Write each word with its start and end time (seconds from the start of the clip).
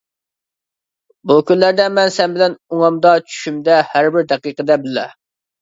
بۇ 1.31 1.35
كۈنلەردە 1.51 1.85
مەن 1.99 2.11
سەن 2.17 2.33
بىلەن 2.37 2.57
ئوڭۇمدا، 2.77 3.13
چۈشۈمدە، 3.29 3.79
ھەر 3.93 4.11
بىر 4.17 4.29
دەقىقىدە 4.33 4.83
بىللە. 4.89 5.07